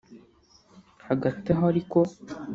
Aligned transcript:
Hagati 1.07 1.47
aho 1.55 1.63
ariko 1.71 1.99